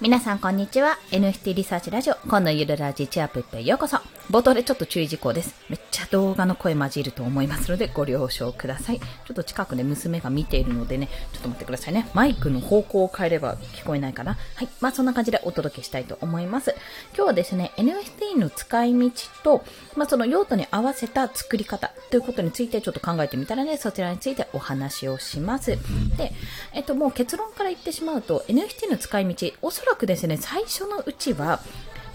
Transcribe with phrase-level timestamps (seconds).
[0.00, 0.98] 皆さんこんにちは。
[1.10, 3.98] NFT リサーチラジオ、今度ゆるラジチアップへようこそ。
[4.30, 5.56] 冒頭でちょっと注意事項です。
[5.68, 9.00] めっちゃ動画の声混じると思いますのでご了承ください。
[9.00, 12.08] ちょっと近くで娘が見ているのでね、ちょっと待ってくださいね。
[12.14, 14.38] マイクの方向を変えれば聞こえないかな。
[14.54, 14.68] はい。
[14.80, 16.76] まあそんな感じでお届けしたいと思います。
[17.16, 19.10] 今日はですね、NFT の使い道
[19.42, 19.64] と、
[19.96, 25.76] まあその用途に合わせた作り方ということについてちょっと考えてみたらね、そちらについてお話をします。
[26.16, 26.32] で、
[26.72, 31.58] えっともう結論から言ってしまうと、NFT の使い道、おそらくですね、最初のうちは、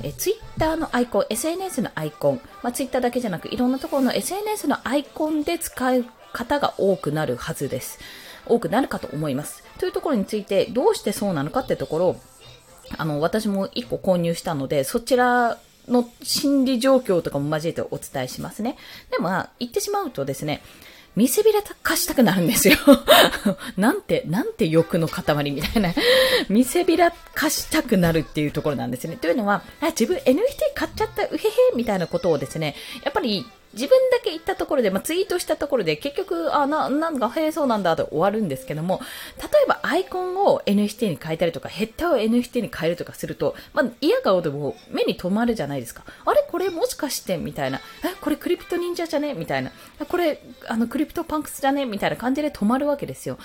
[0.04, 8.00] えツイッターのアイコン、SNS のアイコン、まあ、ツイッターだけじゃなくいろんなところの SNS のアイコンで使う方が多くなるはずです。
[8.46, 9.64] 多くなるかと思います。
[9.80, 12.16] というところについてどうしてそうなのかってところ
[12.98, 18.78] あの、私も1個購入したので、そちらの心理状況とかも交えてお伝えしますね。
[19.12, 20.62] でも、まあ言ってしまうとですね、
[21.16, 22.76] 見せびらかしたくなるんですよ。
[23.78, 25.94] なんて、なんて欲の塊みたいな。
[26.50, 29.16] 見せびらかしたくなるっていうところなんですね。
[29.16, 30.36] というのは、あ自分 NFT
[30.74, 39.02] 買っちゃった、うへへみたいなことをですね、やっぱり自分だけ言ったところで、まあ、ツイートしたところで、結局、あ、な、なんか、へえ、そうなんだ、と終わるんですけども、
[39.38, 46.04] 例えばアイコンを NFT に変えたりとか、ヘッダーを NFT に変えるとかすると、まあ、嫌顔でも目に留まるじゃないですか。
[46.26, 46.46] あれ？
[46.50, 46.70] これ？
[46.70, 47.38] もしかして？
[47.38, 47.82] みたいな。
[48.04, 48.38] え、これ？
[48.38, 49.34] クリプト忍者じゃね？
[49.34, 49.72] みたいな。
[50.08, 51.86] これ、あの、 CryptoPunks じゃね？
[51.86, 53.38] みたいな感じで止まるわけですよ。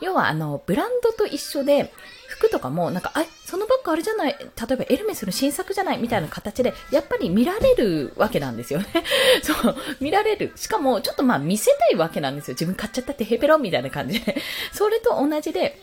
[0.00, 1.92] 要は、あの、ブランドと一緒で、
[2.26, 8.86] 服とかも、なんか、あ、そのバッグあれじゃない、例えばエルメスの新作じゃないみたいな形で、やっぱり見られるわけなんですよね。
[9.42, 10.52] そう、見られる。
[10.56, 12.54] しかも、ちょっとまあ見せたいわけなんですよ。
[12.54, 14.36] 自分買っちゃったってヘペロンみたいな感じで。
[14.72, 15.80] それと同じで、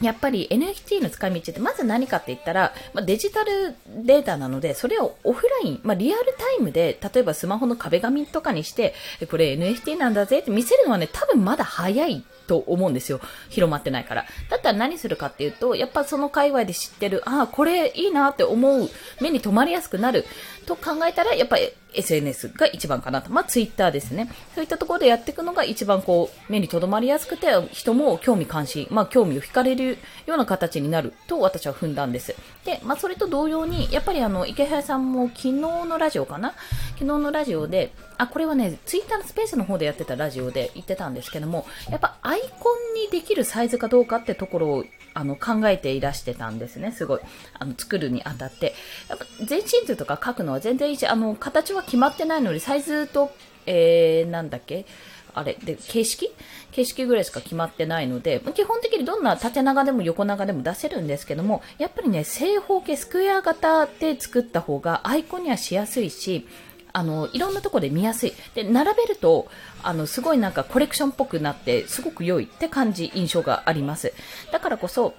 [0.00, 8.94] やっぱり NFT の使い道ってまず何かって言ったら、まあ、デジタルデータなので、それをオフライン、まあ、リアルタイムで、例えばスマホの壁紙とかにして、
[9.30, 13.18] これ NFT なんだぜって見せるのはね、多分まだ早いと思うんですよ。
[13.48, 14.26] 広まってないから。
[14.50, 18.90] だったら何するかっていうと、やっぱその界隈で知ってる、ああ、これいいなって思う、
[19.22, 20.26] 目に留まりやすくなる
[20.66, 23.30] と考えたら、やっぱり SNS が一番かなと。
[23.30, 24.30] まあ、ツイッターですね。
[24.54, 29.96] そういったところでやっていくのが一番こう、目に留まりやすくて、人も興味関心、まあ、興味を惹かれる
[30.26, 32.34] ような形になると私は踏んだんです。
[32.64, 36.52] で、まあ、それと同様に、やっぱりあの、池原さんも昨日のラジオかな
[36.92, 47.20] 昨日のラジオで、あ、これはね、ツイッターのスペースの方でやってたラジオで言ってたんですけども、やっぱアイコンにできるサイズかどうかってところをあの考えていらしてたんですね、すごい。
[47.58, 48.74] あの作るにあたって。
[49.08, 53.32] やっぱ全身図とか書くのは全然いいし、あの形は決まってないので、サイズと、
[53.66, 54.86] えー、なんだっけ？
[55.34, 56.30] あれ、で、形式？
[56.72, 66.46] 形式ぐらいしか決まってないので、基本的にどんな縦長でも横長でも出せるんですけども、やっぱりね、正方形、スクエア型で作った方がアイコンにはしやすいし、
[66.92, 68.32] あの、いろんなとこで見やすい。
[68.54, 69.48] で、並べると、
[69.82, 74.12] あの、すごいなんかコレクションっぽくなって、すごく良いって感じ、印象があります。
[74.50, 75.14] だからこそ、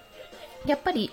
[0.66, 1.12] やっぱり、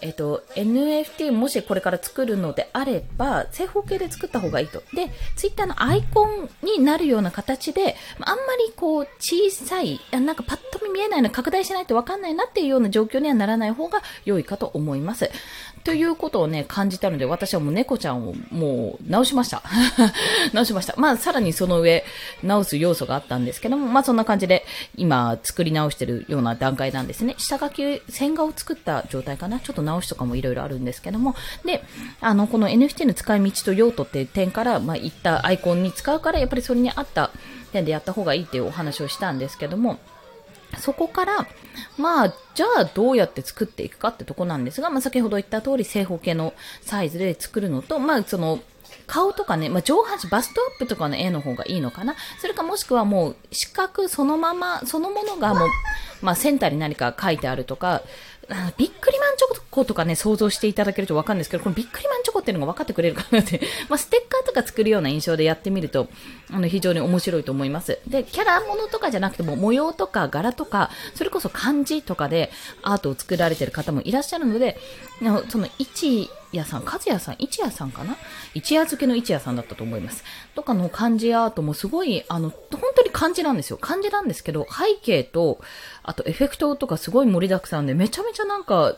[0.00, 4.82] えっ、と、NFT もしこれから作るのであれば、正方形で作った方がいいと。
[4.94, 15.30] で、ツイッターのアイコンになるような形で、あんまりこう、小さい、なんかパッと見見えないの、拡大しないとわかんないなっていうような状況にはならない方が良いかと思います。
[15.88, 19.62] ということをね、感じたので、私はもう猫ちゃんをもう直しました。
[20.52, 20.92] 直しました。
[20.98, 22.04] まあ、さらにその上、
[22.42, 24.66] 直す要素があったんですけども、まあそんな感じで、
[24.98, 27.36] 今、作り直してるような段階なんですね。
[27.38, 29.60] 下書き、線画を作った状態かな。
[29.60, 31.34] ちょっと直しとかもいろいろあるんですけども、
[31.64, 31.82] で、
[32.20, 37.30] あの、この NFT の使い道と用途っていう点から、まあ、いったアイコンに使うから、やっぱりそれに合った
[37.72, 39.98] 点でやった方がいいっていうお話をしたんですけども、
[40.76, 41.46] そこから、
[41.96, 46.52] まあ、じゃあどうやって作っていくかってとこなんですが、まあ、先ほど言った通り正方形の
[46.82, 48.60] サイズで作るのと、まあ、その、
[49.06, 52.14] 顔とかね、まあ、上半身、バストアップとかの絵の方がいいのかな。
[52.40, 55.68] それかもしくはもう四角そのまま、そのものがもう、
[56.22, 58.02] まあ、センターに何か書いてあるとか、
[58.76, 66.08] ビックリマンチョコとかね、想像していただけるとわかるんですけど、このビックリマンっていうのが分かってくれるかなって まあ、ステッカーとか作るような印象でやってみると、
[66.50, 67.98] あの、非常に面白いと思います。
[68.06, 72.50] で、キャラものとかじゃなくても、模様とか柄とか、それこそ漢字とかで
[72.82, 74.78] アートを作られてる方もいらっしゃるので、
[75.48, 78.16] その1、やさん、かずやさん、一やさんかな？
[78.54, 80.24] 一夜漬けの一やさんだったと思います。
[80.54, 83.76] とかの漢字アートもすごい、あの、本当に漢字なんですよ。
[83.76, 85.60] 漢字なんですけど、背景と、
[86.02, 88.96] あとエフェクトとかすごい盛りだくさんで、めちゃめちゃなんか、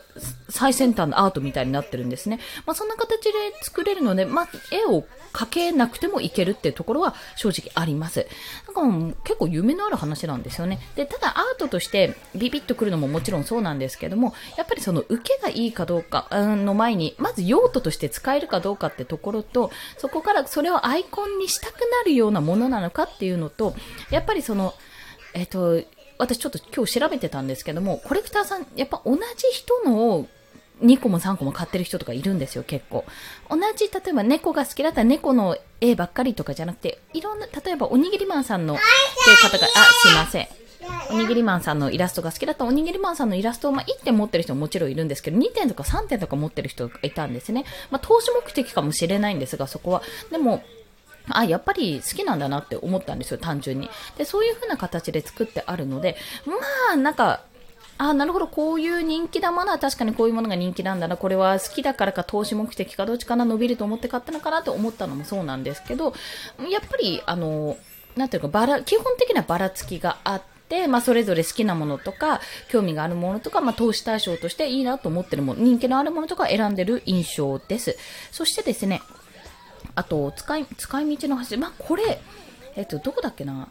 [0.49, 2.39] 最先端のアートみたいになってるんですね。
[2.65, 3.31] まあ、そんな形で
[3.61, 8.27] 作れるので、まあ、絵を描けなくてもいけるっていうところは正直あります。
[8.67, 10.79] なんかもう結構夢のある話なんですよね。
[10.95, 23.75] で、ただアートとしてビビッとくるのももちろんそうなんですけども、やっぱりその受けがいいかどうかの前に、まず用途として使えるかどうかってところと、そこからそれをアイコンにしたくなるようなものなのかっていうのと、
[24.09, 24.73] やっぱりその、
[25.33, 25.81] えっ、と、
[26.17, 29.21] 私ちょっと今日調べてたんですけども、コレクターさん、やっぱ同じ
[29.51, 30.27] 人の
[30.83, 33.05] 2個も3個も買ってる人とかいるんですよ、結構。
[33.49, 40.47] 同じ、例えば猫が好きだったら猫の絵ばっかりとかじゃなくて、いろんな、例えばおにぎりマンさんのっていう方が、あ、すいません。
[41.09, 47.65] おにぎりマンさんのイラストが好きだったおにぎりマンさんのイラストを、まあ、1点持ってる人ももちろんいるんですけど、2点とか3点とか持ってる人がいたんですね。
[47.89, 50.01] まあ、投資目的かもしれないんですが、そこは。
[50.31, 50.63] でも、
[51.29, 53.89] あ、やっぱり好きなんだなって思ったんですよ、単純に。
[54.17, 56.53] で、そういう風な形で作ってあるので、ま
[56.93, 57.41] あ、なんか、
[57.97, 66.13] あなるほど、こういう人気なものは確かにこういうものが人気なんだな、これは好きだからか投資目的かどっちかな、伸びると思って買ったのかなと思ったのもそうなんですけど、
[66.69, 67.77] やっぱり、あの、
[68.15, 70.50] なんていうか、ばら、基本的なばらつきがあって、
[70.87, 77.97] まあ、それぞれ好きなものとか、興味があるものとか、まあ、投資対象としていいなと思ってるもの、人気のあるものとか選んでる印象です。
[78.31, 79.01] そしてですね、
[79.95, 82.21] あと、使い、使い道の端、まあ、これ、
[82.75, 83.67] えっと、どこだっけな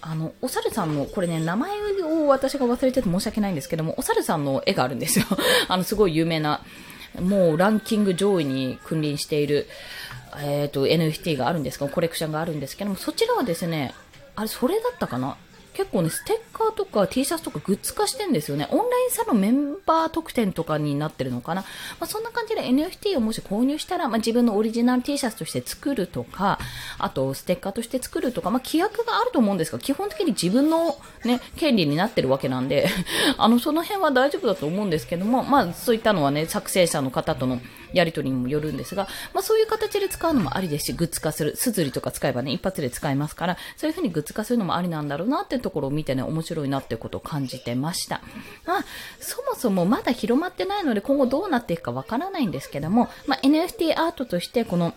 [0.00, 1.70] あの、お猿さんの、これね、名前
[2.04, 5.24] を私が忘れてて申し訳ないんですけども、お猿さんの絵があるんですよ。
[5.68, 6.62] あの、すごい有名な、
[7.20, 9.66] もうランキング上位に君臨している、
[10.38, 13.94] えっ、ー、と、NFT があるんですかコレクションがあるんですけども、そちらはですね、
[14.36, 15.36] あれ、それだったかな
[15.76, 18.66] 結構ね、ステッカーとか T シャツとかグッズ化してんですよね。
[18.70, 21.62] オンラインサロンメンバー特典とかになってるのかな。
[22.00, 26.58] まあ、そんな感じで NFT をもし購入したら、まあ、自分のオリジナル T シャツとして作るとか、
[26.98, 32.88] あとステッカーとして作るとか、まあ、規約があると思うんですが、基本的に自分のね、権利になってるわけなんで、
[33.36, 37.60] あの、その辺は大丈夫だと思うんですけども、まあ、そういったのはね、作成者の方との
[37.92, 48.20] やり取りにもよるんですが、まあ、そういう形で使うのもありですし、グッズ化する、すずりとか使えばね、一発で使えますから、そういう風にグッズ化するのもありなんだろうなっていうところを見てね、面白いなっていうことを感じてました。
[48.66, 48.84] まあ、
[49.20, 54.94] そもそもまだ広まってないので、今後どうなっていくかわからないんですけども、まあ、NFT アートとしてこの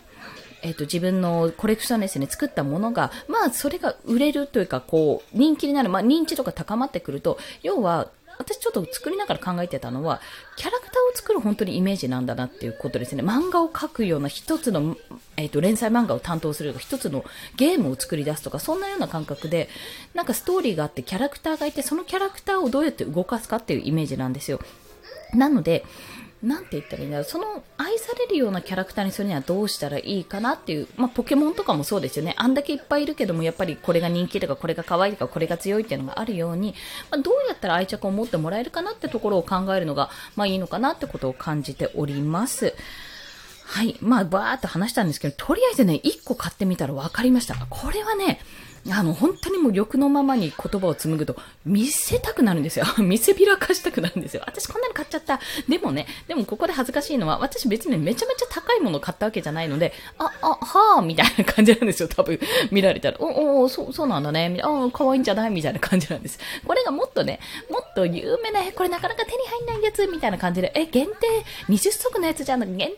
[0.62, 8.08] えっ、と、自分のコレクションですね、作ったものが、まあ、それが売れるというか、こう、人気になる、まあ、認知度が高まってくると、要は、
[8.40, 10.22] 私ちょっと作りながら考えてたのは、
[10.56, 13.22] キャラクターを作る本当にイメージなんだなっていうことですね。
[13.22, 14.96] 漫画を描くような一つの、
[15.36, 17.22] えっ、ー、と、連載漫画を担当するとか、一つの
[17.56, 19.68] ゲームを作り出すとか、そんなような感覚で、
[20.14, 24.58] なんかストーリーがあって、キャラクターがいて、そのキャラクターをどうやって動かすかっていうイメージなんですよ。
[25.34, 25.84] なので、
[26.42, 32.34] なんて言ったらいいんだろう、その愛されるようなキャラクターにするにはどうしたらいいかなっていう、まあ、ポケモンとかもそうですよね。
[32.38, 36.74] あんだけいっぱいいるけども、やっぱりこれが人気とか、これが可愛いとか、これが強いっていうのがあるように、
[37.10, 42.74] まあ、どうやったら愛着を持ってもらえるかなってところを考えるのが、まあいいのかなってことを感じております。
[43.66, 43.96] はい。
[44.00, 47.54] まあ、バーっと話したんですけど、とりあえずね、1個買ってみたら分かりました。
[47.68, 48.40] これはね、
[48.88, 51.36] あの、本当にもう欲のままに言葉を紡ぐと、
[51.66, 52.86] 見せたくなるんですよ。
[52.98, 54.42] 見せびらかしたくなるんですよ。
[54.46, 55.38] 私こんなに買っちゃった。
[55.68, 62.08] でもね、でもここで恥ずかしいのは、私別にめちゃめちゃ高いもの買ったわけじゃないので、あ、あ、はぁ、みたいな感じなんですよ。
[62.08, 62.40] 多分、
[62.70, 63.16] 見られたら。
[63.20, 64.58] お、お、そう、そうなんだね。
[64.62, 65.50] あ、可愛いんじゃない？
[65.50, 66.38] みたいな感じなんです。
[66.66, 67.40] これがもっとね、
[67.70, 71.12] もっと有名な、これなかなか手に入んないやつ、みたいな感じで、え、限定
[71.68, 72.96] 20足のやつじゃん、限定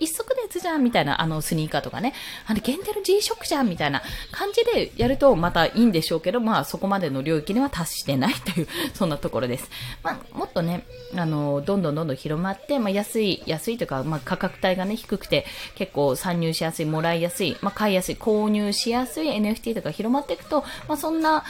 [0.00, 2.14] 1足のやつじゃん、みたいな、あの、スニーカーとかね、
[2.46, 9.70] あの、限定の G ショックじゃん、みたいな感じでやると、またいいんでしょうけど、まあそこまでの領域には達してないという、 そんなところです。
[10.02, 10.86] まあもっとね、
[11.16, 21.44] あの、どんどんどんどん広まって、まあ安い、安いというか、まあ価格帯がね、低くて、結構参入しやすい、もらいやすい、まあ買いやすい、購入しやすい NFT とか広まっていくと、まあそんな、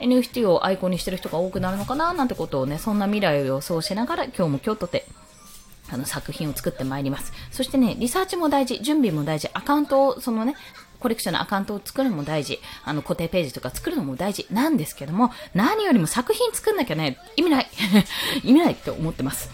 [0.00, 5.06] NFT をアイコンにしてる人が多くなるのかななんてことをね、そんな未来を予想しながら今日も今日とて
[5.90, 7.32] あの作品を作ってまいります。
[7.50, 10.54] そしてね、リサーチも大事、準備も大事、アカウントを、そのね、
[10.98, 12.60] コレクションのアカウントを作るのも大事。
[12.84, 17.68] あの、固定ページとか作るのも大事なんですけども、何よりも作品作んなきゃね、意味ない。
[18.42, 19.50] 意味ないって思ってます。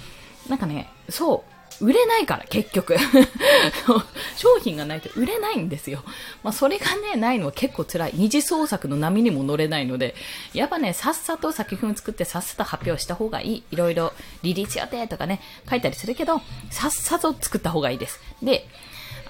[0.49, 1.50] なんかね、そう、
[1.81, 2.97] 売れないから、結局。
[4.37, 6.03] 商品がないと売れないんですよ。
[6.43, 8.13] まあ、それがね、ないのは結構辛い。
[8.15, 10.15] 二次創作の波にも乗れないので、
[10.53, 13.63] やっぱね、さっさと作品を作ってさっさと発表した方がいい。
[13.71, 18.21] いろいろ、リリース予定とかね、書いたりするけど、さっさと作った方がいいです。
[18.43, 18.69] で、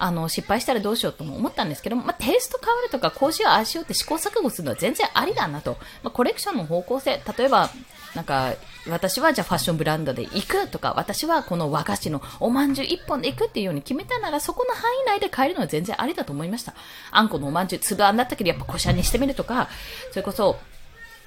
[0.03, 5.77] あの、失敗したらどうしようとも思ったんですけども、まあ、テイスト変わるとか、こうしよう、ああしようって試行錯誤するのは全然ありだなと。
[6.01, 7.69] まあ、コレクションの方向性、例えば、
[8.15, 8.55] なんか、
[8.89, 16.73] 私はじゃあファッションブランドで行くとか、私はこの和菓子のおまんじゅう一本で行くっていうように決めたなら、そこの範囲内で買えるのは全然ありだと思いました。
[17.11, 19.69] あんこのおまんじゅう、粒あんだったけど、やっぱこしあんにしてみるとか、
[20.09, 20.59] それこそ、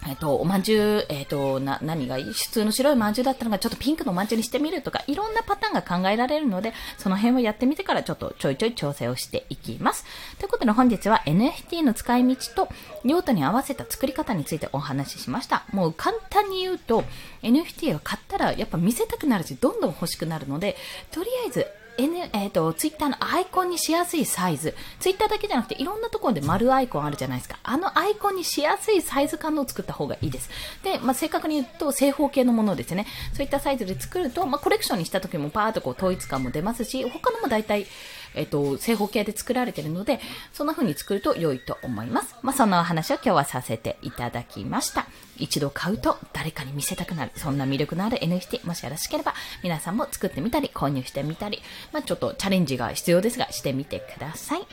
[0.06, 2.32] えっと、おまんじゅう、えっと、な、何がいい？
[2.32, 10.04] 普通の白いまんじゅうだったのがちょっとピンクのおまんじゅうにしてみるとか、いろんなパターンが考えられるので、その辺をやってみてからちょっとちょいちょい調整をしていきます。
[10.38, 12.68] ということで本日は NFT の使い道と
[13.04, 15.64] 用途に合わせた作り方についてお話ししました。
[15.72, 17.04] もう簡単に言うと、
[17.42, 20.76] NFT を買ったらやっぱ見せたくなるし、どんどん欲しくなるので、
[21.12, 24.74] とりあえず N、えっ、と、ツイッターのアイコンにしやすいサイズ。
[25.00, 27.58] ツイッターだけじゃなくて、いろんなところで丸アイコンあるじゃないですか。
[27.62, 30.50] あのアイコンにしやすいサイズ感のを作った方がいいです。
[30.82, 33.06] で、まあ、正確に言うと、正方形のものですね。
[33.32, 37.86] そういったサイズで作ると、まあ、コレクションにした時もパーっとこう統一感も出ますし、他のも大体、
[38.34, 40.20] えっ、と、正方形で作られているので、
[40.52, 42.34] そんな風に作ると良いと思います。
[42.42, 45.06] まあ、そのお話を今日はさせていただきました。
[45.36, 51.62] 一度買うと誰かに見せたくなる、そんな魅力のある NFT、もしよろしければ、皆さんも作ってみたり、購入してみたり、
[51.92, 54.66] まあ、ちょっとチャレンジが必要ですが、してみてください。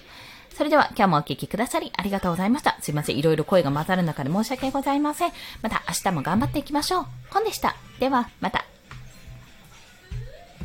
[0.55, 2.77] それでは今日もお聞きくださりありがとうございました。
[2.81, 3.17] すいません。
[3.17, 5.31] いろいろ声が混ざる中で申し訳ございません。
[5.61, 7.05] また明日も頑張っていきましょう。
[7.29, 7.75] 本でした。
[7.99, 8.65] では、また。